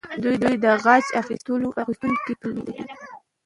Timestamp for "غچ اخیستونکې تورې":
0.83-2.61